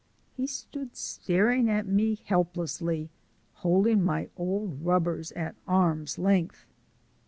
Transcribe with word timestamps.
He 0.35 0.47
stood 0.47 0.97
staring 0.97 1.69
at 1.69 1.85
me 1.85 2.17
helplessly, 2.25 3.11
holding 3.57 4.03
my 4.03 4.29
old 4.35 4.83
rubbers 4.83 5.31
at 5.33 5.53
arm's 5.67 6.17
length. 6.17 6.65